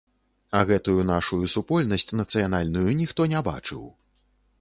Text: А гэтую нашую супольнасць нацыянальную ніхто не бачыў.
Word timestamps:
А 0.59 0.59
гэтую 0.69 1.03
нашую 1.09 1.49
супольнасць 1.55 2.09
нацыянальную 2.21 2.87
ніхто 3.03 3.29
не 3.35 3.43
бачыў. 3.49 3.83